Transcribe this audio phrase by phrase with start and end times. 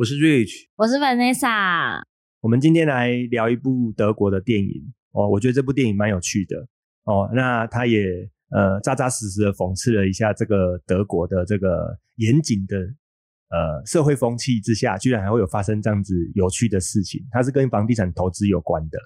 [0.00, 2.00] 我是 Rich，我是 Vanessa，
[2.40, 6.56] 我们今天来聊一部德国的电影哦，我觉得这部电影蛮有趣的
[7.04, 7.28] 哦。
[7.34, 8.00] 那它也
[8.48, 17.20] 呃扎扎实实的讽刺了一下这个德国的这个严谨的呃社会风气之下，居然还会有发生这样子有趣的事情。
[17.30, 18.98] 它是跟房地产投资有关的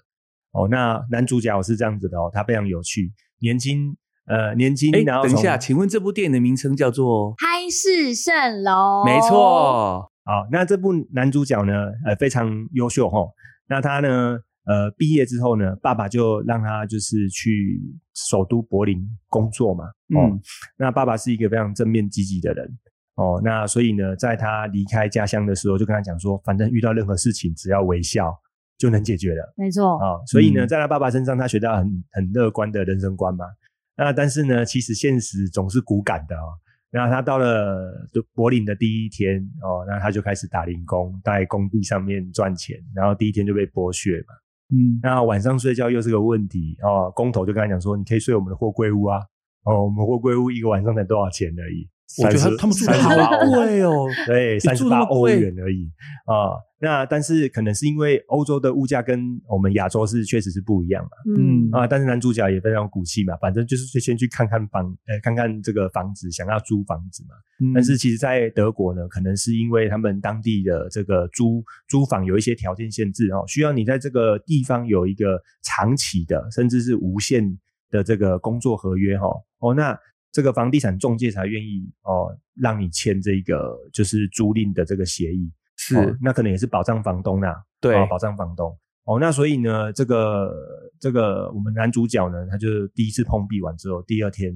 [0.52, 0.68] 哦。
[0.70, 7.34] 那男主角是这样子的哦，他非常有趣，年轻呃年轻哎，，然后等一下，请问这部电影的名称叫做？
[7.38, 11.72] 嗨市蜃楼，没，错，好，那这部男主角呢，
[12.06, 13.26] 呃，非常优秀哈。
[13.68, 17.78] 那他呢，呃，毕业之后呢，爸爸就让他就是去
[18.14, 19.84] 首都柏林工作嘛。
[19.84, 20.40] 哦，嗯
[20.78, 22.66] 那爸爸是一个非常正面积极的人。
[23.16, 28.34] 哦，那所以呢，在他离开家乡的时候，就跟他讲说，反正遇到任何事情，只要微笑
[28.78, 29.54] 就能解决了。
[29.56, 33.44] 没错，啊、所以呢，嗯在他爸爸身上，他学到很很乐观的人生观嘛。
[33.96, 36.48] 那但是呢，其实现实总是骨感的哦。
[36.94, 44.34] 那他到了柏林的第一天哦，那他就开始打零工，在工地上面赚钱，然后第一天就被剥削嘛。
[44.70, 49.18] 嗯，那晚上睡觉又是个问题哦，工头就跟他讲说，你可以睡我们的货柜屋啊。
[49.64, 51.90] 哦，我们货柜屋一个晚上才多少钱而已？
[52.22, 55.90] 我觉得他30他们住的好贵哦，对，三十八欧元而已
[56.26, 56.54] 啊、
[56.84, 61.10] 那但是可能是因为欧洲的物价跟我们亚洲是确实是不一样嘛。
[61.34, 67.34] 嗯，啊，但是男主角也非常有骨气嘛，反正就是先去看看房，呃，看看这个房子，想要租房子嘛。
[67.60, 77.58] 嗯但是其实，在德国呢，可能是因为他们当地的这个租租房有一些条件限制哦，需要你在这个地方有一个长期的，甚至是无限
[77.90, 79.36] 的这个工作合约哈、哦。
[79.60, 79.98] 哦，那
[80.32, 85.50] 这个房地产中介才愿意哦，让你签这个就是租赁的这个协议。
[85.86, 88.76] 是哦那可能也是保障房东啦，对哦保障房东。
[89.04, 90.50] 哦，那所以呢，这个
[90.98, 94.50] 这个我们男主角呢，他就第一次碰壁完之后，第二天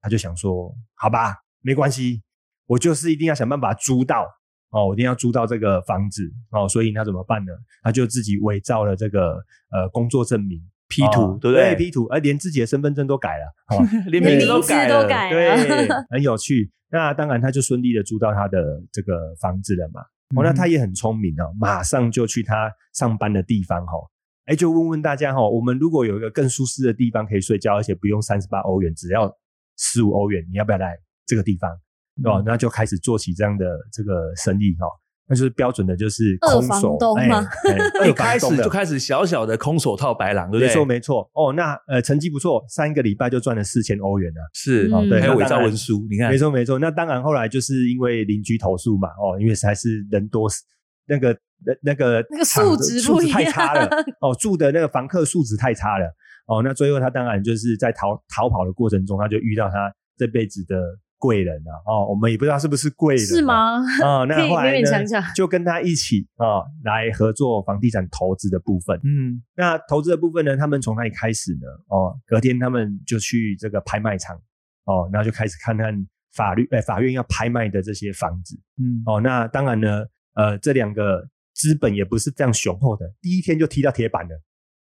[0.00, 2.22] 他就想说，好吧，没关系，
[2.66, 4.26] 我就是一定要想办法租到
[4.70, 6.68] 哦，我一定要租到这个房子哦。
[6.68, 7.52] 所以他怎么办呢？
[7.84, 9.34] 他就自己伪造了这个
[9.70, 16.72] 呃工作证明 P 图哦对不对 P 图，而连自己的身份证都改了，哦， 连连名字都改了，对， 很有趣。
[16.90, 20.02] 那当然，他就顺利的租到他的这个房子了嘛。
[20.36, 24.10] 哦，那他也很聪明哦，马上就去他上班的地方哈、哦，
[24.46, 29.30] 哎，就问问大家哈、哦，我们如果有一个更舒适的地方可以睡觉，而且不用三十八欧元，只要
[29.78, 31.70] 十五欧元，你要不要来这个地方？
[32.24, 34.90] 哦，那就开始做起这样的这个生意哈、哦，
[35.32, 40.68] 那就是标准的就是二空手房东哎吗哎二 一房东的开始就开始小小的空手套白狼，对不对？
[40.68, 44.40] 没错没错哦，那呃成绩不错，三个礼拜就赚了四千欧元啊。
[44.52, 50.46] 是，哦对还有伪造文书，你看没，错没错，那当然后来就是因为邻居投诉嘛，哦，因为实在是人多，
[51.06, 51.32] 那个
[51.64, 53.88] 那那个那个厂素质素质太差了，
[54.20, 56.06] 哦，住的那个房客素质太差了，
[56.46, 60.76] 哦，那最后他当然就是在逃逃跑的过程中，他就遇到他这辈子的
[61.22, 63.42] 贵人了，哦，我们也不知道是不是贵人，是？
[63.42, 63.78] 吗？
[64.02, 64.88] 哦， 那后来呢
[65.36, 71.68] 就跟他一起啊、哦、来合作房地产投资的部分，嗯，那投资的部分呢，他们从哪里开始呢？
[71.86, 74.34] 哦，隔天他们就去这个拍卖场，
[74.86, 75.94] 哦，然后就开始看看
[76.34, 80.04] 法律，呃，法院要拍卖的这些房子，嗯，哦，那当然呢，
[80.34, 84.34] 呃，这两个资本也不是这样雄厚的，第一天就踢到铁板了，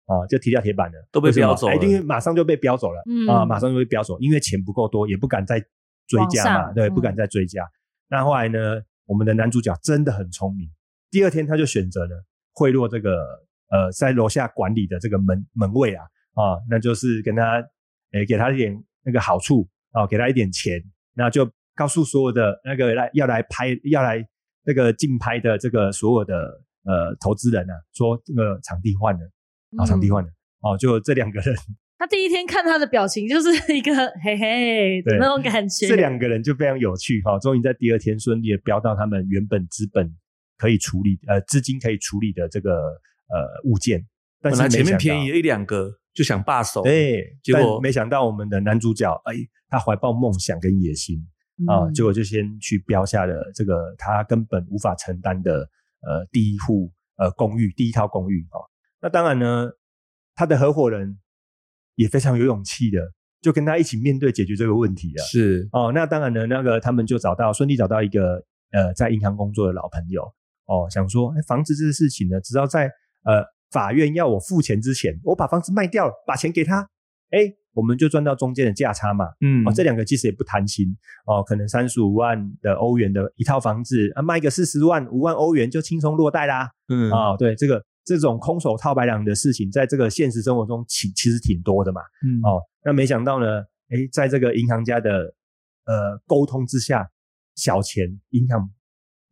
[0.06, 1.74] 啊、就踢掉铁板了，都被标走了。
[1.74, 3.28] 哎因为马上就被标走了，嗯。
[3.28, 5.59] 啊，马上就被标走，因为钱不够多，也不敢再
[6.07, 7.63] 追加嘛，对，嗯不敢再追加。
[8.07, 8.59] 那后来呢，
[9.06, 10.69] 我们的男主角真的很聪明，
[11.12, 13.19] 第二天他就选择了贿赂这个
[13.69, 17.62] 呃在楼下管理的这个门门卫啊啊，那就是跟他
[18.13, 20.81] 诶给他一点那个好处啊，给他一点钱，
[21.13, 24.25] 那就告诉所有的那个来要来拍要来
[24.63, 26.36] 那个竞拍的这个所有的
[26.83, 29.31] 呃投资人啊，说这个场地换了
[29.77, 30.30] 啊，场地换了
[30.62, 31.56] 哦，就这两个人
[31.97, 33.91] 他第一天看他的表情就是一个
[34.23, 40.15] 嘿嘿的那种感觉，这两个人就非常有趣哈、终于在第二天顺利的标到他们原本资本
[40.57, 44.05] 可以处理呃资金可以处理的这个呃物件，
[44.41, 49.35] 但是本来前面便宜了一两个，就想罢手，对，结果没想到我们的男主角哎，
[49.67, 51.17] 他怀抱梦想跟野心
[51.67, 55.67] 啊、嗯结果就先去标下了这个他根本无法承担的
[56.01, 58.61] 呃第一户呃公寓第一套公寓啊、
[59.01, 59.71] 那当然呢，
[60.35, 61.17] 他的合伙人
[61.97, 63.01] 也非常有勇气的，
[63.41, 65.23] 就跟他一起面对解决这个问题了。
[65.25, 68.41] 是，哦，那当然呢，那个他们就找到顺利找到一个
[68.71, 70.21] 呃在银行工作的老朋友
[70.67, 72.85] 哦，想说，哎，房子这个事情呢，只要在
[73.25, 76.88] 呃法院要我付钱之前，我把房子卖掉了，把钱给他，
[77.31, 79.25] 哎，我们就赚到中间的价差嘛。
[79.41, 80.88] 嗯哦，这两个其实也不贪心
[81.25, 86.69] 哦，可能三十五万的欧元的一套房子啊，卖个四十万五万欧元就轻松落袋啦。
[86.89, 92.00] 嗯啊、对这个这种空手套白狼的事情，在这个现实生活中其其实挺多的嘛。
[92.25, 93.59] 嗯哦，那没想到呢，
[93.89, 95.12] 诶，在这个银行家的
[95.86, 97.06] 呃沟通之下，
[97.56, 98.69] 小钱银行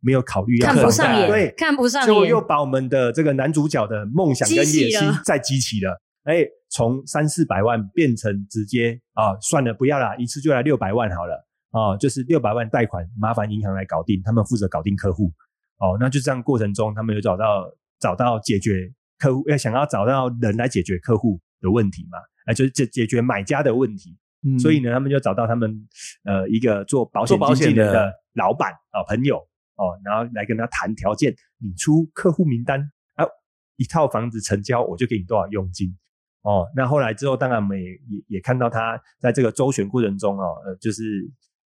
[0.00, 5.98] 没有考虑要看不上眼，贷对，看不上眼，就又把我们的这个男主角的梦想跟野心再激起了。
[6.24, 15.32] 哎，从三四百万变成直接啊，算了，不要了，一次就来六百万好了啊，就是六百万贷款，麻烦银行来搞定，他们负责搞定客户。
[15.78, 22.18] 哦，那就这样过程中，他们有找到找到解决客户要想要找到人来解决客户的问题嘛？
[22.46, 24.16] 啊，就是解解决买家的问题。
[24.46, 25.88] 嗯所以呢，他们就找到他们
[26.22, 29.38] 呃一个做保险经纪人的老板啊、朋友
[29.74, 32.80] 哦，然后来跟他谈条件，你出客户名单
[33.14, 33.24] 啊，
[33.76, 35.96] 一套房子成交我就给你多少佣金
[36.42, 36.68] 哦。
[36.76, 41.02] 那后来之后，当然我们也也也看到他在这个周旋过程中哦，呃，就是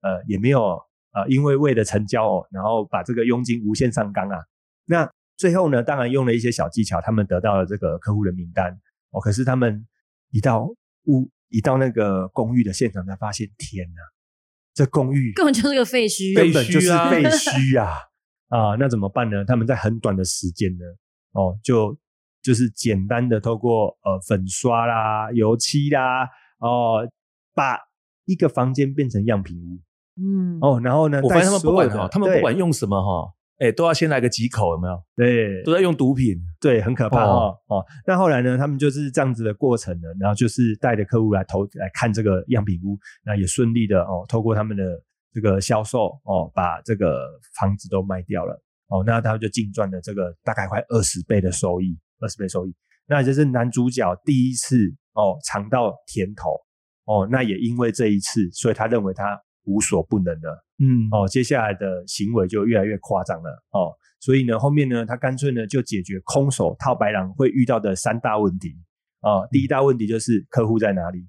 [0.01, 0.79] 呃也没有
[1.11, 4.37] 呃因为为了成交哦，然后把这个佣金无限上纲啊。
[4.85, 8.77] 那最后呢，当然用了一些小技巧，他们得到了这个客户的名单
[9.11, 9.21] 哦。
[9.21, 9.87] 可是他们
[10.31, 10.65] 一到
[11.05, 14.01] 屋一到那个公寓的现场，才发现天哪，
[14.73, 16.35] 这公寓根本就是个废墟。
[16.35, 17.89] 根本就是废 墟啊
[18.49, 18.71] 啊！
[18.71, 19.45] 啊，那怎么办呢？
[19.45, 20.83] 他们在很短的时间呢，
[21.31, 21.97] 哦，就
[22.41, 26.27] 就是简单的透过呃粉刷啦、油漆啦，
[26.59, 27.09] 哦，
[27.55, 27.79] 把
[28.25, 29.79] 一个房间变成样品屋
[30.21, 35.03] 嗯，哦，然后呢，我发现他们不管哈，他们不管用什么哈，哎，都要先来个几口，有没有？
[35.15, 36.37] 对都在用毒品。
[36.61, 37.85] 对，很可怕哦哦哦。
[38.07, 44.83] 那后来呢，他们就是这样子的过程呢，然后就是带着客户来投来看这个样品屋，那也顺利的哦，透过他们的
[45.33, 47.27] 这个销售哦，把这个
[47.59, 48.53] 房子都卖掉了
[48.87, 52.73] 哦，那他们就净赚了这个大概快二十倍的收益，二十倍收益。
[53.07, 54.77] 那这是男主角第一次
[55.13, 56.51] 哦尝到甜头
[57.05, 60.65] 哦，那也因为这一次，所以他认为他无所不能了。
[60.79, 61.07] 嗯。
[61.11, 63.51] 哦，接下来的行为就越来越夸张了。
[63.71, 63.93] 哦。
[64.19, 68.75] 所以呢，后面呢，他干脆呢就解决空手套白狼会遇到的三大问题。
[69.21, 71.19] 啊、第一大问题就是客户在哪里，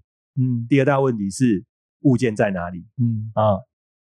[0.41, 0.67] 嗯。
[0.69, 1.65] 第二大问题是
[2.01, 2.87] 物件在哪里？
[3.01, 3.31] 嗯。
[3.35, 3.59] 啊、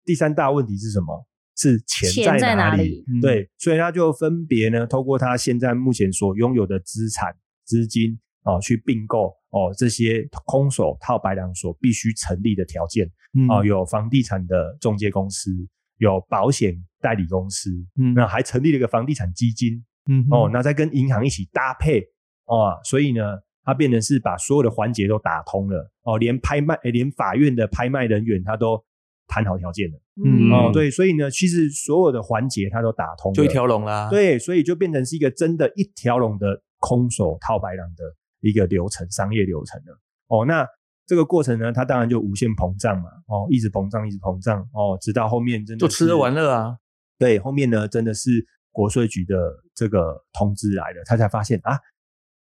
[0.06, 1.26] 第三大问题是什么？
[1.56, 3.04] 是钱钱在哪哪里？
[3.08, 3.20] 嗯。
[3.20, 7.34] 对，所以他就分别呢，透过他现在目前所拥有的资产、
[7.66, 13.10] 资金哦，去并购哦这些空手套白狼所必须成立的条件。
[13.38, 15.52] 嗯哦，有房地产的中介公司，
[15.98, 22.02] 有保险代理公司，嗯那还成立了一个房地产基金嗯哦，那再跟银行一起搭配
[22.46, 23.22] 哦，所以呢，
[23.64, 28.84] 它变成是把所有的环节都打通了哦，连拍卖，诶连法院的拍卖人员他都
[29.28, 38.04] 谈好条件了、嗯哦，对，所以呢，其实所有的环节它都打通了，就一条龙啦。，对，所以就变成是一个真的一条龙的空手套白狼的
[38.42, 40.00] 一个流程，商业流程了。
[40.28, 40.68] 哦，那
[41.06, 46.52] 这个过程呢，它当然就无限膨胀嘛，哦，一直膨胀，一直膨胀，哦，直到后面真的就吃喝玩乐。
[46.52, 46.78] 啊。
[47.18, 49.36] 对，后面呢，真的是国税局的
[49.74, 51.80] 这个通知来了，他才发现啊，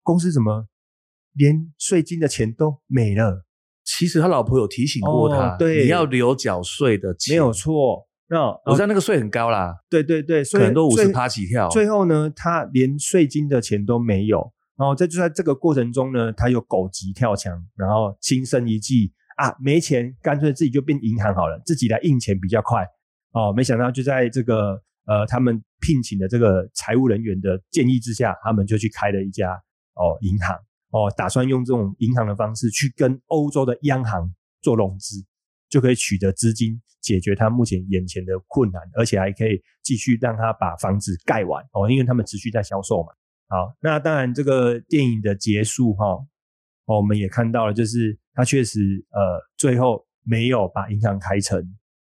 [0.02, 0.66] 公司怎么
[1.32, 3.44] 连税金的钱都没了？
[3.82, 7.32] 其实他老婆有提醒过他，哦对你要留缴税的钱。
[7.32, 8.06] 没有，错。
[8.28, 11.68] 那我知道那个税很高啦，对对对，可能都五十趴起跳。
[11.68, 22.82] 最后呢，他连税金的钱都没有，然后在就在这个过程中呢，他又狗急跳墙，然后心生一计啊，没钱，干脆自己就变银行好了，自己来印钱比较快。
[23.32, 29.52] 哦，没想到就在这个呃他们聘请的这个财务人员的建议之下，他们就去开了一家
[29.96, 30.56] 哦银行
[30.92, 34.32] 哦，打算用这种银行的方式去跟欧洲的央行
[34.62, 35.22] 做融资，
[35.68, 43.12] 就可以取得资金，解决他目前眼前的困难，而且还可以继续让他把房子盖完哦，因为他们持续在销售嘛。
[43.50, 46.06] 好，那当然这个电影的结束哈、
[46.86, 51.60] 哦，我们也看到了，就是他确实呃最后没有把银行开成。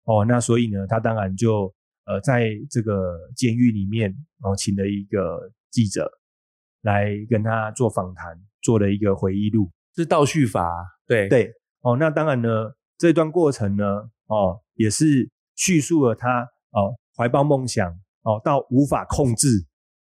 [0.05, 1.71] 哦，那所以呢，他当然就
[2.05, 6.09] 呃在这个监狱里面哦，请了一个记者
[6.81, 9.71] 来跟他做访谈，做了一个回忆录。
[9.95, 10.67] 是倒叙法，
[11.05, 11.29] 对。
[11.29, 13.85] 对，哦，那当然呢，这段过程呢，
[14.25, 16.41] 哦，也是叙述了他
[16.71, 17.91] 哦怀抱梦想
[18.23, 19.67] 哦到无法控制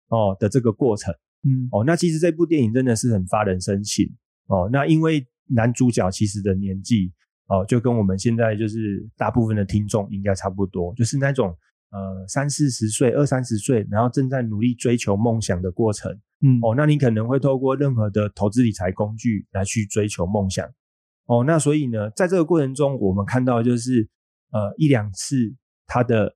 [0.09, 1.13] 哦的这个过程。
[1.47, 4.03] 嗯哦，那其实这部电影真的是很发人深省
[4.47, 4.67] 哦。
[4.71, 7.13] 那因为男主角其实的年纪
[7.47, 11.55] 哦，就跟我们现在就是大部分的听众应该差不多，就是那种
[11.91, 16.12] 呃三四十岁、二三十岁，然后正在努力追求梦想的过程。
[16.41, 20.67] 嗯哦，那你可能会透过任何的投资理财工具来去追求梦想。
[21.27, 24.09] 哦，那所以呢，在这个过程中，我们看到的就是
[24.51, 25.53] 呃一两次
[25.85, 26.35] 他的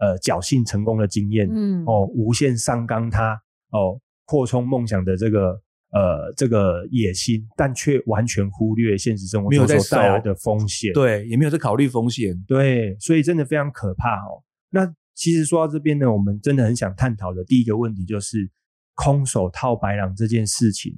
[0.00, 3.40] 呃侥幸成功的经验，嗯哦，无限上纲他
[3.70, 5.52] 哦扩充梦想的这个
[5.92, 10.92] 呃这个野心，但却完全忽略现实生活中所带来的风险。
[10.92, 12.34] 对，也没有在考虑风险。
[12.46, 14.42] 对，所以真的非常可怕哦。
[14.70, 18.50] 那其实说到这边呢，我们真的很想探讨的第一个问题就是，
[18.94, 20.92] 空手套白狼这件事情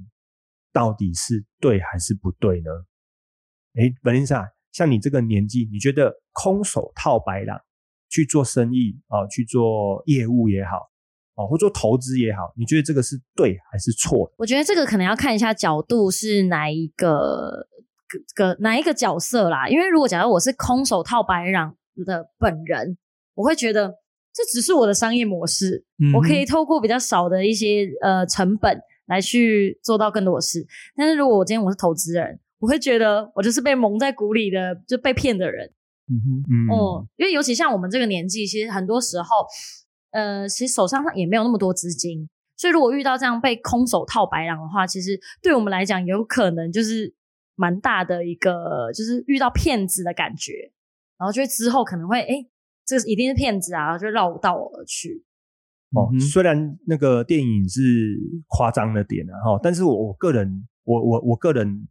[0.71, 2.71] 到底是对还是不对呢？
[3.75, 7.59] 诶，本琳莎，像你这个年纪，你觉得空手套白狼
[8.13, 10.77] 去做生意啊、去做业务也好，
[11.33, 14.35] 哦，或做投资也好，你觉得这个是对还是错的？
[14.37, 17.65] 我觉得这个可能要看一下角度是哪一个
[18.35, 19.67] 个哪一个角色啦。
[19.67, 22.95] 因为如果假如我是空手套白狼的本人，
[23.33, 23.95] 我会觉得
[24.31, 30.63] 这只是我的商业模式，嗯我可以透过比较少的一些呃成本来去做到更多的事。
[30.95, 35.71] 但是如果我今天我是投资人，我会觉得我就是被蒙在鼓里的，就被骗的人。
[36.13, 39.27] 嗯哼，嗯哦，因为尤其像我们这个年纪，其实很多时候，
[40.11, 47.13] 呃，其实手上也没有那么多资金，所以如果遇到这样被空手套白狼的话，其实对我们来讲，有可能就是
[47.55, 50.71] 蛮大的一个，就是遇到骗子的感觉，
[51.17, 52.45] 然后就会之后可能会，哎，
[52.85, 55.23] 这个一定是骗子啊，就绕道而去。
[55.95, 57.81] 哦虽然那个电影是
[58.47, 61.87] 夸张了点啊，哈，但是我我个人，我我我个人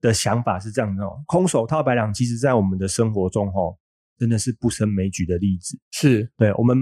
[0.00, 3.76] 的想法是这样的哦，空手套白狼，其实在我们的生活中，哦，
[4.18, 5.78] 真的是不胜枚举的例子。
[5.90, 6.76] 是对我们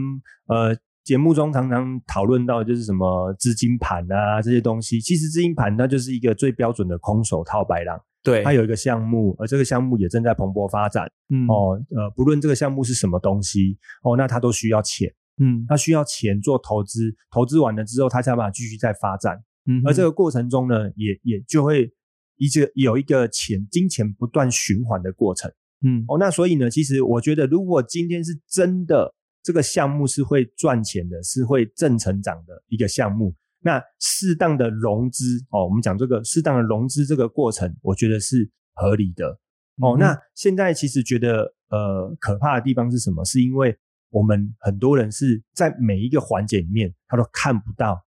[0.47, 15.13] 呃节目中常常讨论到就是什么资金盘啊这些东西，其实资金盘它就是一个最标准的空手套白狼，对，它有一个项目，而这个项目也正在蓬勃发展嗯哦，呃，不论这个项目是什么东西哦，那它都需要钱。
[15.39, 19.39] 嗯它需要钱做投资，投资完了之后，它才有办法继续再发展。
[19.67, 21.93] 嗯，而这个过程中呢，也也就会
[22.37, 25.50] 一直有一个钱金钱不断循环的过程。
[25.83, 39.38] 嗯哦，那所以呢，其实我觉得，如果今天是真的这个项目是会赚钱的，是会正成长的一个项目，那适当的融资哦，我们讲这个适当的融资这个过程，我觉得是合理的。
[39.83, 43.23] 哦，嗯那现在其实觉得呃可怕的地方是什么？
[43.26, 43.76] 是因为
[44.09, 48.02] 我们很多人是在每一个环节里面，他都看不到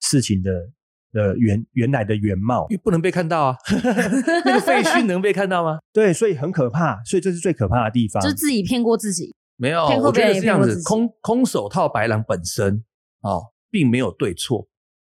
[0.00, 0.70] 事情的
[1.12, 2.66] 呃原原来的原貌。
[2.70, 3.56] 因为不能被看到啊，
[4.44, 5.78] 那个废墟能被看到吗？
[5.92, 8.22] 对，所以很可怕，所以这是最可怕的地方。
[8.22, 9.34] 就是自己骗过自己。
[9.56, 12.82] 没有，骗过我觉得是这样子，空空手套白狼本身
[13.20, 14.66] 哦，并没有对错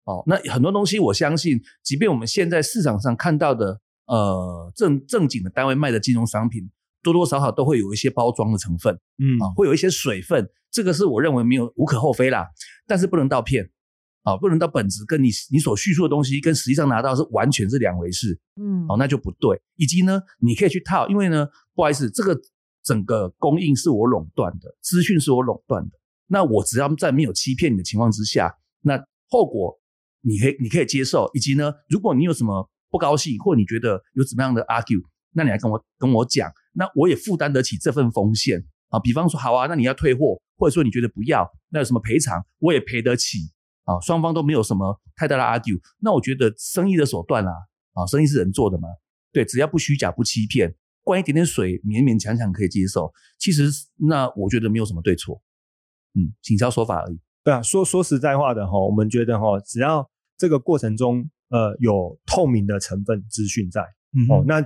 [0.06, 0.24] 哦。
[0.26, 6.68] 那很多东西，我相信，即便我们现在市场上看到的呃正正经的单位卖的金融商品，
[7.04, 12.48] 多多少少都会有一些包装的成分嗯啊，会有一些水分，这个是我认为没有无可厚非啦，
[12.88, 13.70] 但是不能倒骗
[14.24, 18.40] 啊，不能到本质跟你你所叙述的东西跟实际上拿到是完全是两回事。
[18.62, 19.62] 嗯，哦，那就不对。
[19.76, 22.38] 以及呢，你可以去套，因为呢，不好意思，这个
[22.84, 25.92] 整个供应是我垄断的，资讯是我垄断的。
[26.28, 29.80] 那我只要在没有欺骗你的情况之下，那后果
[30.22, 31.30] 你可以你可以接受。
[31.34, 35.02] 以及呢，如果你有什么不高兴，或你觉得有怎么样的 argue，
[35.34, 39.00] 那你来跟我跟我讲，那我也负担得起这份风险啊。
[39.00, 43.38] 比方说，好啊，那你要退货，或者说你觉得不要，那有什么赔偿，我也赔得起
[43.86, 44.00] 啊。
[44.02, 47.52] 双方都没有什么太大的 argue，那我觉得生意的手段啊，
[47.94, 48.88] 啊，生意是人做的嘛，
[49.32, 53.12] 对，只要不虚假、不欺骗，灌一点点水，勉勉强强可以接受。
[53.38, 55.42] 其实那我觉得没有什么对错，
[56.16, 57.20] 嗯，行销手法而已。
[57.44, 63.82] 对啊，说说实在话的哈，我们觉得哈，只要这个过程中呃有透明的成分资讯在
[64.14, 64.60] 嗯哦，那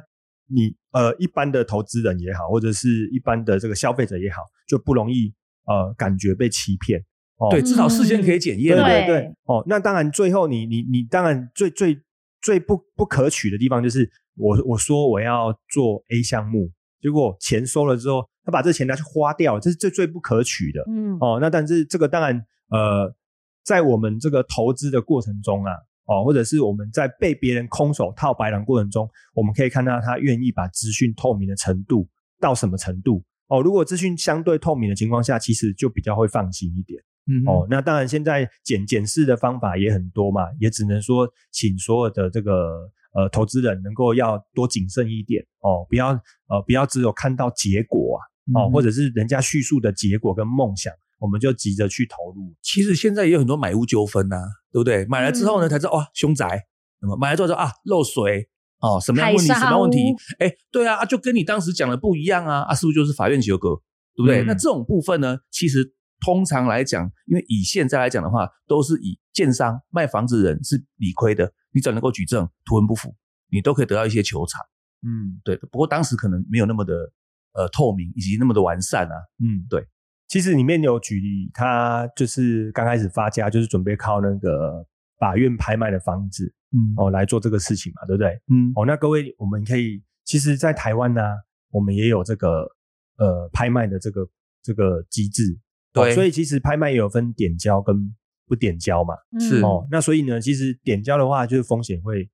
[0.47, 5.33] 你呃一般的投资人也好，或者是一般的这个消费者也好，就不容易
[5.65, 7.03] 呃感觉被欺骗
[7.37, 7.49] 哦。
[7.49, 8.89] 对，至少事先可以检验对嘛。
[8.89, 11.99] 对对，哦，那当然最后你你你当然最最
[12.41, 16.71] 最不不可取的地方就是我我说我要做 A 项目，
[17.01, 20.83] 结果钱收了之后，他把这钱拿去花掉，这是最最不可取的。
[20.89, 22.35] 嗯，哦，那但是这个当然，
[22.69, 23.15] 呃，
[23.63, 25.71] 在我们这个投资的过程中啊，
[26.05, 32.07] 哦，或者是我们在被别人空手套白狼过程中，我们可以看到他愿意把资讯透明的程度
[32.41, 33.23] 到什么程度。
[33.47, 37.01] 哦，如果资讯相对透明的情况下，其实就比较会放心一点。
[37.25, 46.09] 嗯哦，，那当然现在检检视的方法也很多嘛，也只能说请所有的这个呃投资人能够要多谨慎一点哦，不要
[46.47, 48.19] 呃不要只有看到结果
[48.53, 52.53] 啊，哦，或者者是人家叙述的结果跟梦想，我们就急着去投入。
[52.61, 54.35] 其实现在也有很多买屋纠纷呐，
[54.71, 55.05] 对不对？
[55.05, 56.63] 买了之后呢，嗯才知道哇，凶宅，
[57.01, 58.49] 那么买了之后说啊漏水。
[58.79, 59.53] 哦，什么样的问题？
[59.53, 60.15] 什么问题屋？
[60.39, 63.69] 哎，对啊，啊就跟你当时讲的不一样啊，啊，是不是就是法院纠葛，
[64.13, 64.41] 对不对？
[64.43, 73.13] 嗯那这种部分呢，其实通常来讲，因为以现在来讲的话，都是以建商卖房子的人是理亏的，你只要能够举证，图文不符，
[73.49, 74.61] 你都可以得到一些求偿。
[75.05, 76.93] 嗯对，不过当时可能没有那么的
[77.53, 79.15] 呃透明，以及那么的完善啊。
[79.39, 79.85] 嗯，对。
[80.29, 84.83] 其实里面有举例，他就是刚开始发家，就是准备靠那个
[85.19, 88.29] 法院拍卖的房子嗯哦来做这个事情嘛，对不对？
[88.49, 91.21] 嗯哦，那各位我们可以，其实，在台湾呢、
[91.69, 92.65] 我们也有这个
[93.17, 94.27] 呃拍卖的这个
[94.63, 95.59] 这个机制，
[95.93, 96.13] 哦对。
[96.13, 97.95] 所以其实拍卖也有分点交跟
[98.47, 99.59] 不点交嘛，是。
[99.59, 102.29] 嗯哦，那所以呢，其实点交的话，就是风险会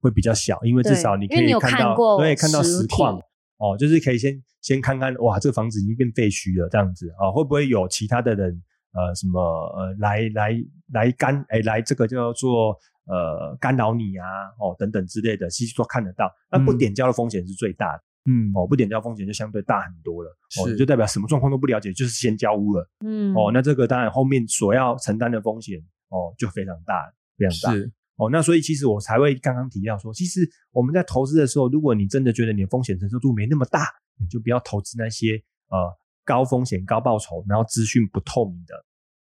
[0.00, 3.18] 会比较小，因为至少你可以看到，看过对，看到实况
[3.58, 10.50] 哦，就是可以先先看看，哇，这个房子已经变废墟了，这样子啊、哦，会不会有其他的人呃什么呃来来
[10.92, 14.26] 来干哎来这个叫做呃干扰你啊
[14.58, 16.30] 哦等等之类的，其实都看得到。
[16.50, 16.78] 那不嗯。
[16.78, 22.88] 点交的风险是最大的、嗯哦，不点交风险就相对大很多了，哦，就代表什么状况都不了解，就是先交屋了。
[23.04, 25.78] 嗯哦，那这个当然后面所要承担的风险
[26.08, 27.76] 哦就非常大，非常大。
[27.76, 33.88] 是哦，那所以其实我才会刚刚提到说，其实我们在投资的时候，如果你真的觉得你的风险承受度没那么大，
[34.18, 35.92] 你就不要投资那些呃
[36.24, 38.74] 高风险高报酬，然后资讯不透明的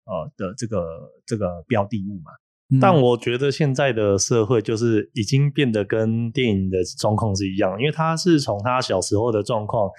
[0.04, 2.32] 呃的这个这个标的物嘛。
[2.80, 9.90] 但我觉得现在的社会就是已经变得跟电影的状况是一样，因为他是从他小时候的状况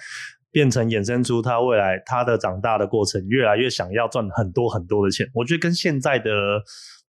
[0.51, 5.27] 变成衍生出他未来他的长大的过程，越来越想要赚很多很多的钱。
[5.33, 6.31] 我觉得跟现在的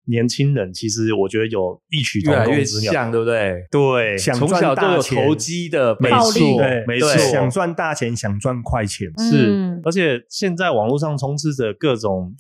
[0.06, 2.92] 年轻人，其实我觉得有异曲同越来越工之妙。
[2.92, 3.66] 像，对不对？
[3.72, 9.08] 对，想从小都有赚大钱投机的没错，没错，想赚大钱，想赚快钱。
[9.18, 12.36] 是，嗯而且现在网络上充斥着各种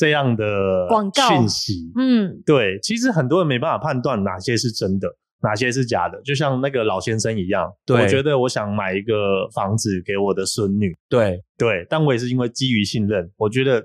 [0.00, 1.28] 这样的广告。
[1.28, 2.40] 讯息，嗯。
[2.46, 5.06] 对，其实很多人没办法判断哪些是真的，
[5.42, 6.18] 哪些是假的。
[6.22, 8.00] 就像那个老先生一样，对。
[8.00, 13.84] 我觉得我想买一个房子给我的孙女，对，对，但我也是因为基于信任，我觉得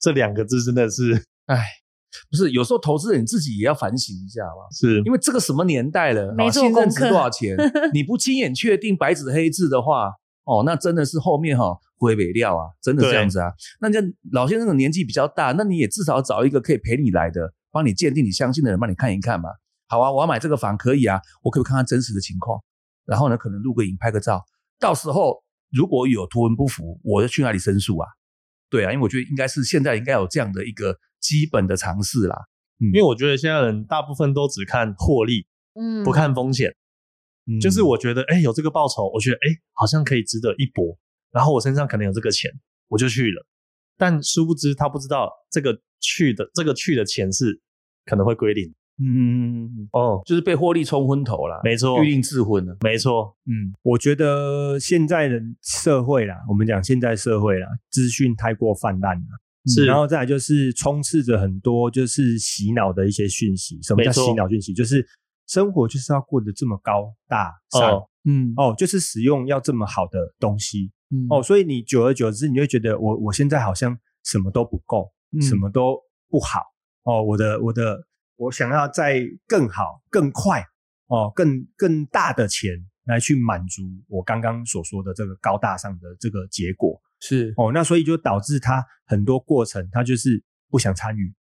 [0.00, 1.12] 这两个字真的是
[1.46, 1.58] 哎，
[2.30, 4.70] 不是，有时候投资人你自己也要反省一下嘛。
[4.70, 5.02] 是。
[5.04, 7.08] 因为这个什么年代了，没啊现在值做功课。
[7.08, 7.56] 多少钱？
[7.92, 10.12] 你不亲眼确定白纸黑字的话，
[10.44, 13.52] 哦，那真的是后面哈回北料啊，真的是这样子啊。
[13.80, 19.48] 那像老先生的年纪比较大，那你也至少找一个可以陪你来的，帮你鉴定你相信的人帮你看一看嘛。
[19.88, 22.60] 好啊，我要买这个房可以啊，我可不可以看看真实的情况？
[23.04, 24.42] 然后呢，可能录个影拍个照，
[24.78, 28.08] 到时候如果有图文不符，我就去哪里申诉啊？
[28.68, 32.36] 对啊，因为我觉得应该是现在应该有这样的一个基本的尝试啦。
[32.78, 35.46] 因为我觉得现在人大部分都只看获利，
[35.78, 36.74] 嗯不看风险。
[37.46, 40.96] 嗯就是我觉得，哎、有这个报酬，我觉得，哎、好像可以值得一搏。
[41.32, 42.50] 然后我身上可能有这个钱，
[42.88, 43.46] 我就去了。
[43.96, 47.60] 但殊不知，他不知道这个去的这个去的钱是
[48.04, 48.72] 可能会归零。
[48.98, 52.76] 嗯嗯嗯嗯，哦，就是被获利冲昏头了，没错预定致昏了。
[52.82, 59.26] 没错，嗯，我觉得现在的社会啦，我们讲现在社会啦，资讯太过泛滥了。
[59.66, 63.80] 是然后再来就是充斥着很多就是洗脑的一些讯息。
[63.82, 64.74] 什么叫洗脑讯息？
[64.74, 65.06] 就是
[65.46, 76.60] 生活就是要过得这么高大上哦嗯哦就是使用要这么好的东西嗯哦，所以你久而久之，你会觉得我我现在好像什么都不够，嗯什么都不好
[77.04, 78.04] 哦，我的我的
[78.36, 80.64] 我想要再更好、更快
[81.08, 82.70] 哦、更更大的钱
[83.04, 87.00] 来去满足我刚刚所说的这个高大上的这个结果。
[87.20, 91.32] 是哦，那所以就导致他很多过程他就是不想参与，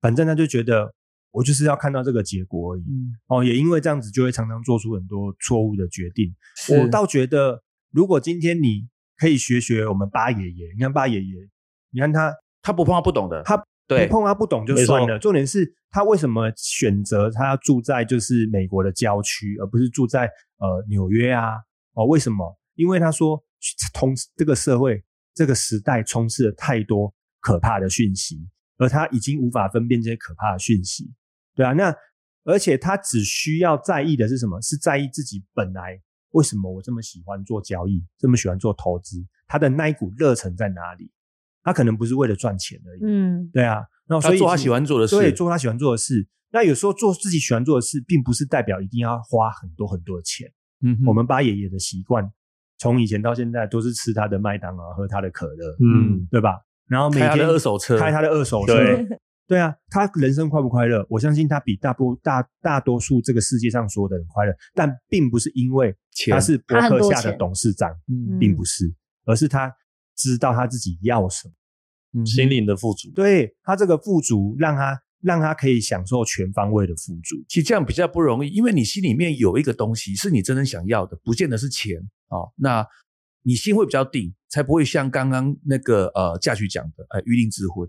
[0.00, 0.94] 反正他就觉得
[1.32, 2.82] 我就是要看到这个结果而已。
[2.82, 6.34] 嗯哦，也因为这样子就会常常做出很多错误的决定。
[6.78, 8.88] 我倒觉得，如果今天你
[9.22, 11.36] 可以学学我们八爷爷，你看八爷爷，
[11.92, 21.52] 你看他他不碰他不懂的，他对你碰他不懂就算了，重点是他为什么选择他要住在就是美国的郊区，而不是住在呃纽约啊？
[21.92, 22.58] 哦，为什么？
[22.74, 23.40] 因为他说，
[23.94, 28.44] 同这个社会这个时代充斥了太多可怕的讯息，
[28.76, 31.14] 而他已经无法分辨这些可怕的讯息。
[31.54, 31.94] 对啊，那
[32.42, 34.60] 而且他只需要在意的是什么？
[34.60, 36.00] 是在意自己本来
[36.32, 41.10] 为什么我这么喜欢做交易，这么喜欢做投资，他的那一股热忱在哪里？
[41.62, 43.00] 他可能不是为了赚钱而已。
[43.04, 46.26] 嗯对啊，那所以他做他喜欢做的事对，做他喜欢做的事。
[46.50, 50.52] 那有时候做自己喜欢做的事，并不是代表一定要花很多很多的钱。
[50.84, 52.28] 嗯我们八爷爷的习惯，
[52.78, 56.60] 从以前到现在都是吃他的麦当劳，喝他的可乐，嗯，对吧？
[56.88, 58.74] 然后每开他天的二手车开他的二手车，
[59.52, 61.06] 对对啊，他人生快不快乐？
[61.10, 68.92] 我相信他比大部大大多数这个世界上所有的人快乐，但并不是因为钱他是伯他很多克夏的董事长，嗯并不是，
[69.26, 69.70] 而是他
[70.16, 71.54] 知道他自己要什么。
[72.14, 73.10] 嗯心灵的富足。
[73.14, 77.36] 对他这个富足，让他让他可以享受全方位的富足。
[77.48, 81.96] 其实这样比较不容易，因为你心里面有一个东西是你真正想要的，不见得是钱
[82.28, 82.52] 哦。
[82.56, 82.86] 那
[83.42, 87.88] 你心会比较定，才不会像刚刚那个呃嫁娶讲的，呃欲令智昏，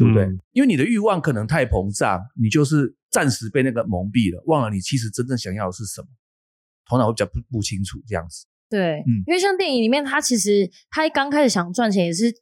[0.00, 0.24] 对不对？
[0.24, 6.08] 嗯因为你的欲望可能太膨胀，你就是暂时被那个蒙蔽了，忘了你其实真正想要的是什么，
[6.88, 8.46] 头脑会比较不不清楚这样子。
[8.68, 12.32] 对，嗯因为像电影里面，他其实他刚开始想赚钱也是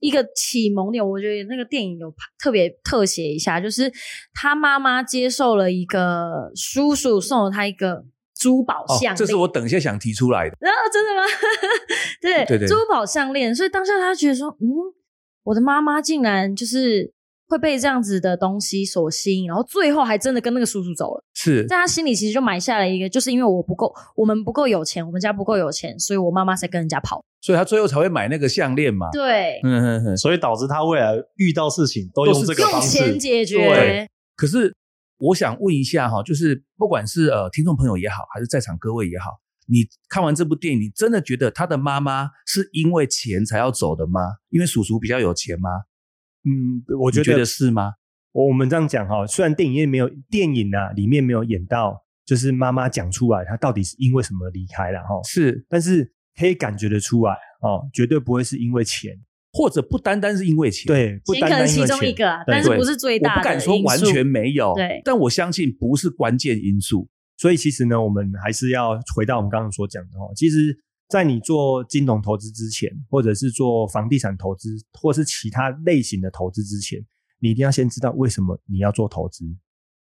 [0.00, 3.90] 一个启蒙点，我觉得那个电影有特别特写一下，就是
[4.34, 10.56] 他妈妈接受了一个叔叔送了他一个珠宝哦项链，这是我等一下想提出来的。
[10.56, 11.22] 啊，真的吗？
[12.20, 14.66] 对对对珠宝项链，所以当下他觉得说，嗯，
[15.44, 17.12] 我的妈妈竟然就是
[17.46, 27.22] 会被这样子的东西所吸引，然后最后还真的跟那个叔叔走了，是在他心里其实就埋下了一个，就是因为我不够，我们不够有钱，我们家不够有钱，所以我妈妈才跟人家跑。
[27.42, 29.10] 所以他最后才会买那个项链嘛。
[29.12, 30.16] 对，嗯哼哼。
[30.16, 33.18] 所以导致他未来遇到事情都用这个方用钱式。
[33.18, 34.08] 解决对。
[34.34, 34.74] 可是
[35.18, 39.30] 我想问一下哈，就是不管是呃听众朋友也好，还是在场各位也好，
[39.66, 44.20] 你看完这部电影，你真的觉得他的妈妈是因为钱才要走的吗？
[44.50, 45.70] 因为叔叔比较有钱吗？
[46.44, 47.92] 嗯，我觉得得是吗？
[48.32, 59.16] 我我们这样讲哈，虽然电影院没有电影啊里面没有演到，就是妈妈讲出来她到底是因为什么离开了哈，是，但是可以感觉得出来哦，绝对不会是因为钱，
[59.52, 60.86] 或者不单单是因为钱。
[60.86, 67.08] 对，不钱可能其单单因为钱中一个但是不是最大的我不敢说完全没有，对但我相信不是关键因素。
[67.36, 77.04] 所以其实呢，我们还是要回到我们刚刚所讲的哦，其实，在你做金融投资之前，或者是做房地产投资，或是其他类型的投资之前，
[77.40, 79.44] 你一定要先知道为什么你要做投资。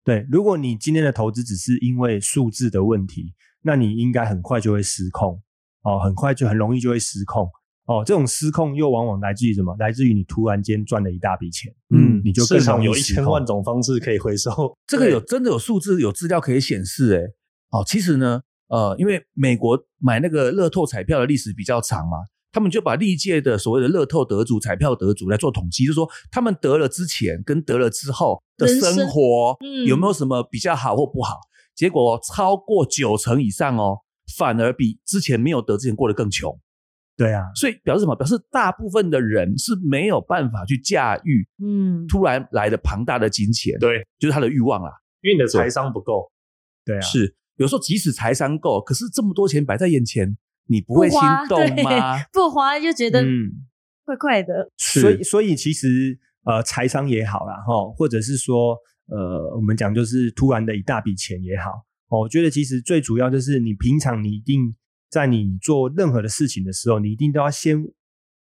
[0.03, 5.41] 对，如果你今天的投资只是因为数字的问题，那你应该很快就会失控
[5.83, 7.49] 哦，很快就很容易就会失控
[7.87, 8.03] 哦。
[8.05, 9.75] 这种失控又往往来自于什么？
[9.79, 22.17] 来自于你突然间赚了一大笔钱，嗯你就更市场容易有一千万种方式可以回收，这个有真的有数字有资料可以显示，哎，哦，其实呢，呃，因为美国买那个乐透彩票的历史比较长嘛，
[22.51, 31.35] 他们就把历届的所谓的乐透得主、彩票得主来做统计，就是说他们得了之前跟得了之后的人生生活嗯有没有什么比较好或不好？
[31.75, 33.99] 结果超过九成以上哦，
[34.37, 36.59] 反而比之前没有得之前过得更穷。
[37.17, 38.15] 对啊，所以表示什么？
[38.15, 44.91] 表示大部分的人是没有办法去驾驭嗯，突然来的庞大的金钱，对，就是他的欲望啦。
[45.21, 46.31] 因为你的财商不够。
[46.85, 52.23] 对啊，是，有时候即使财商够，可是这么多钱摆在眼前，你不会心动吗？
[52.31, 53.65] 不花就觉得嗯。
[54.05, 54.71] 怪怪的。
[54.77, 58.77] 所以，所以其实呃，财商也好啦，哈，或者是说
[59.07, 61.71] 呃，我们讲就是突然的一大笔钱也好，
[62.09, 64.73] 哦，我觉得其实最主要就是你平常你一定
[65.09, 67.83] 在你做任何的事情的时候，你一定都要先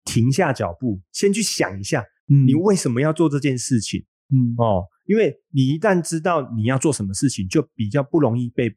[0.05, 4.85] 停下脚步，先去想一下，嗯你为什么要做这件事情嗯哦？
[5.05, 8.75] 因为你一旦知道你要做什么事情，就比较不容易被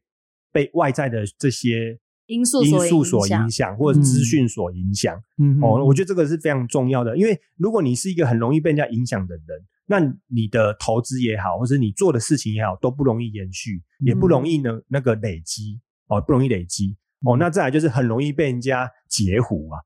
[0.52, 5.20] 被外在的这些因素因所素所影响，或者资讯所影响。
[5.38, 9.44] 嗯哦，我觉得这个是非常重要的，因为如果你是一个很容易被人家影响的人，
[9.86, 9.98] 那
[10.28, 17.36] 你的投资也好，或者你做的事情也好，都不容易延续，也不容易呢那个累积哦，不容易累积哦。
[17.38, 19.78] 那再来就是很容易被人家截胡啊，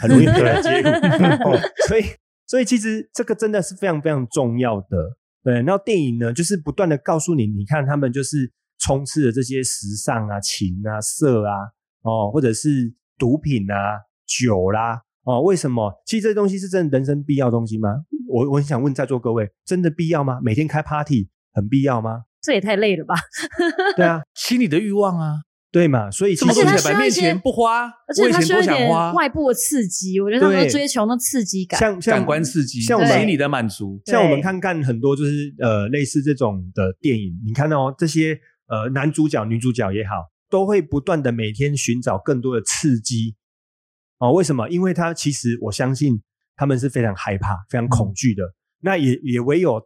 [0.00, 1.50] 很容易被人家截胡。
[1.50, 2.04] 哦，所以
[2.46, 5.16] 所以其实这个真的是非常非常重要的。
[5.42, 11.54] 对，然后电影呢，就是不断的告诉你，你看他们就是充斥着这些时尚啊、情啊、色啊，
[12.02, 15.92] 哦，或者是毒品啊、酒啦，哦，为什么？
[16.04, 17.88] 其实这东西是真的人生必要的东西吗？
[18.28, 20.40] 我我很想问在座各位，真的必要吗？
[20.42, 22.24] 每天开 party 很必要吗？
[22.42, 23.14] 这也太累了吧！
[23.96, 25.36] 对啊， 心里的欲望啊，
[25.72, 26.10] 对嘛？
[26.10, 31.78] 所以其这么多实而且它钱摆面需要一些前不花，而且我以前它需要一点多想花，外部的刺激，我觉得他们追求那刺激感。
[31.78, 34.00] 像像感官刺激，像我们心理的满足。
[34.06, 40.14] 像我们对看看很多就是呃类似这种的电影，你看到、哦、这些呃男主角、女主角也好，
[40.48, 43.36] 都会不断的每天寻找更多的刺激。
[44.18, 44.68] 哦，为什么？
[44.68, 46.20] 因为他其实我相信
[46.56, 48.42] 他们是非常害怕、非常恐惧的。
[48.82, 49.80] 那也也唯有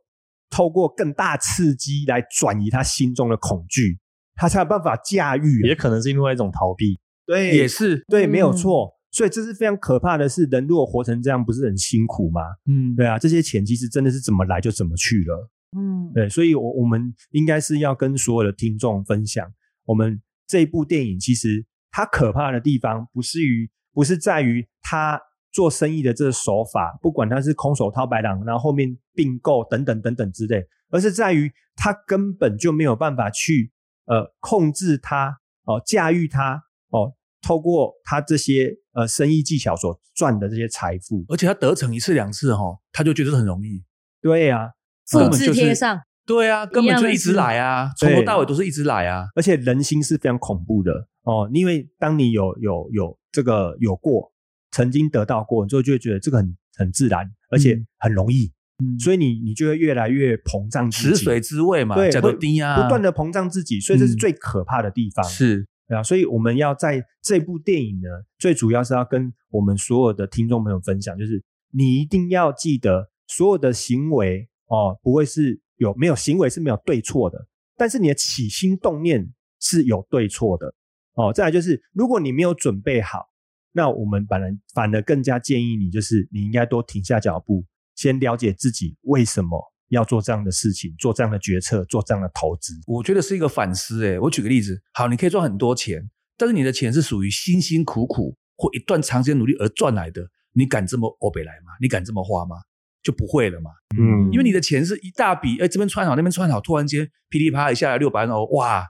[0.49, 3.99] 透过更大刺激来转移他心中的恐惧，
[4.35, 5.69] 他才有办法驾驭啊。
[5.69, 6.99] 也可能是另外一种逃避。
[7.27, 8.91] 对，也是，对，没有嗯错。
[9.11, 12.41] 所以这是非常可怕的是，人如果活成这样，不是很辛苦吗？
[12.67, 15.49] 嗯，对啊，这些钱其实真的是怎么来就怎么去了。
[15.77, 19.47] 嗯，对，所以我我们应该是要跟所有的听众分享，
[19.85, 25.21] 我们这部电影其实它可怕的地方，不是于不是在于他
[25.53, 33.71] 做生意的这个手法，不管他是空手套白狼，然后后面并购等等等等之类，而是在于他根本就没有办法去
[34.07, 37.13] 呃控制它哦，驾驭它哦，
[37.43, 41.25] 透过他这些呃生意技巧所赚的这些财富。
[41.29, 43.85] 而且他得逞一次两次哈，他就觉得很容易。
[44.21, 44.73] 对呀、
[45.07, 49.27] 复制贴上，对啊，根本就一直来啊，从头到尾都是一直来啊。
[49.35, 54.33] 而且人心是非常恐怖的哦，因为当你有有有这个有过，
[54.71, 58.53] 曾经得到过，你就就会觉得这个很很自然，而且很容易，嗯，
[58.99, 65.25] 所以你你就会越来越膨胀自己，食水之味嘛，对，叫做会低啊，不断的膨胀自己，所以这是嗯最可怕的地方。
[65.25, 68.09] 是对啊，所以我们要在这部电影呢，
[68.39, 80.75] 最主要是要跟我们所有的听众朋友分享，就是你一定要记得，所有的行为哦，不会是有没有行为是没有对错的，但是你的起心动念是有对错的
[81.15, 81.33] 哦。
[81.33, 83.29] 再来就是，如果你没有准备好，
[83.73, 92.75] 那我们反而反而更加建议你，就是你应该多停下脚步，先了解自己为什么要做这样的事情，做这样的决策，做这样的投资。
[92.87, 94.05] 我觉得是一个反思。
[94.05, 96.11] 诶，我举个例子，好，你可以赚很多钱。
[96.37, 100.21] 但是你的钱是属于辛辛苦苦或一段长时间努力而赚来的，
[100.53, 101.73] 你敢这么欧北来吗？
[101.81, 102.57] 你敢这么花吗？
[103.05, 103.71] 就不会了嘛。
[103.97, 108.85] 嗯，因为你的钱是一大笔，哎，这边穿好，那边穿好，突然间噼里啪啦一下来六百万哦，哇，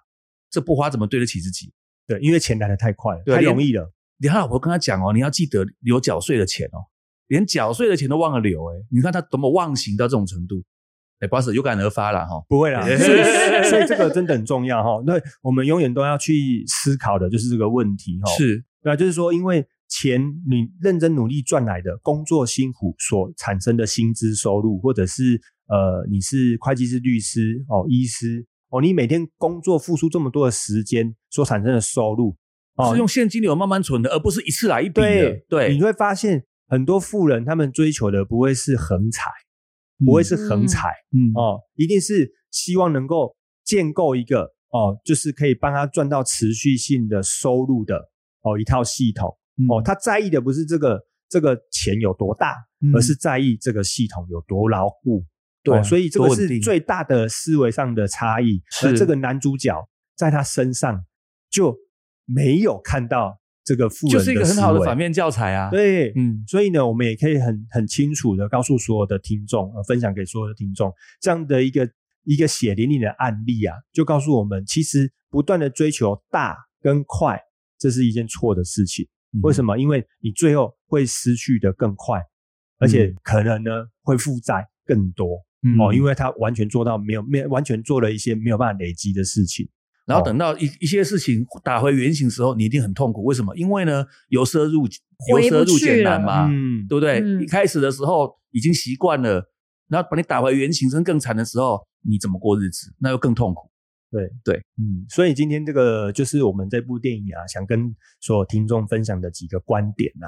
[0.50, 1.72] 这不花怎么对得起自己？
[2.06, 3.92] 对，因为钱来的太快了，太容易了。
[4.18, 6.86] 连他老婆跟他讲哦，你要记得留缴税的钱哦，
[7.28, 10.62] 连缴税的钱都忘了留，哎，你看他多么忘形到这种程度。
[11.20, 15.00] 哎，不是有感而发了哈，不会啦，所以所以这个真的很重要哈。
[15.06, 18.30] 那我们永远都要去思考的就是这个问题哈。
[18.32, 32.36] 是，对啊，就是说，因为钱你认真努力赚来的，工作辛苦所产生的薪资收入，或者是呃，你是会计师、律师哦、医师哦，你每天工作付出这么多的时间所产生的收入，
[32.90, 35.40] 是用现金流慢慢存的，而不是一次来一笔的。
[35.48, 39.30] 对，你会发现很多富人他们追求的不会是横财。
[40.04, 47.96] 不会是横财，嗯哦，一定是希望能够建构一个哦，就是可以帮他赚到持续性的收入的
[48.42, 49.28] 哦一套系统
[49.70, 49.80] 哦。
[49.82, 52.56] 他在意的不是这个这个钱有多大，
[52.92, 55.24] 而是在意这个系统有多牢固。
[55.62, 58.60] 对，所以这个是最大的思维上的差异。
[58.84, 59.72] 而这个男主角
[60.16, 61.04] 在他身上
[61.48, 61.74] 就
[62.26, 63.40] 没有看到。
[63.64, 65.70] 这个富人就是一个很好的反面教材啊。
[65.70, 71.88] 对，嗯，所以呢，我们也可以很很清楚的告诉所有的听众，呃，分享给所有的听众，这样的一个
[72.24, 77.40] 一个血淋淋的案例啊，就告诉我们，其实不断的追求大跟快，
[77.78, 79.08] 这是一件错的事情。
[79.42, 79.76] 为什么？
[79.76, 82.22] 因为你最后会失去的更快，
[82.78, 83.70] 而且可能呢
[84.02, 85.26] 会负债更多
[85.80, 89.68] 哦，因为他完全做到没有没完全做了一些没有办法累积的事情。
[90.06, 93.24] 然后等到一一些事情打回原形时候，你一定很痛苦。
[93.24, 93.56] 为什么？
[93.56, 94.86] 因为呢，由奢入
[95.30, 97.22] 由奢入俭难嘛，嗯，对不对？
[97.42, 99.50] 一开始的时候已经习惯了，
[99.88, 102.94] 然后把你打回原形，甚至更惨的时候，你怎么过日子？
[102.98, 103.70] 那又更痛苦。
[104.10, 105.06] 对对，嗯。
[105.08, 110.26] 所以今天这个就是我们这部电影啊，想跟所有听众分享的几个观点呐。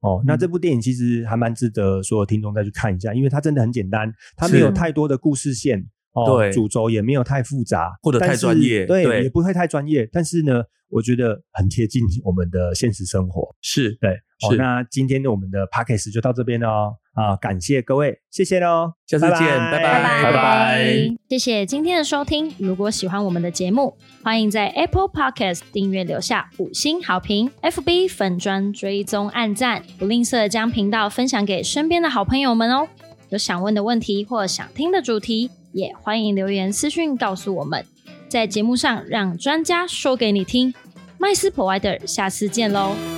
[0.00, 5.86] 哦，那这部电影其实还蛮值得所有听众再去看一下，因为它真的很简单，它没有太多的故事线。
[6.26, 10.08] 对，主轴也没有太复杂或者太专业，对，也不会太专业。
[10.12, 13.54] 但是呢，我觉得很贴近我们的现实生活。
[13.60, 14.10] 是对，
[14.50, 14.56] 是。
[14.56, 16.94] 那今天的我们的 p a c k a g e 就到这边喽。
[17.14, 21.16] 啊，感谢各位，谢谢喽，下次见，拜拜，拜拜。
[21.28, 22.54] 谢谢今天的收听。
[22.58, 32.86] 如果喜欢我们的节目，欢迎在 Apple Podcast 订阅，留下五星好评，FB 粉砖追踪按赞，不吝啬将频道分享给身边的好朋友们哦。
[33.30, 35.50] 有想问的问题或想听的主题。
[35.78, 37.86] 也欢迎留言私讯告诉我们，
[38.28, 40.74] 在节目上让专家说给你听。
[41.18, 43.17] 麦斯 Provider，下次见喽。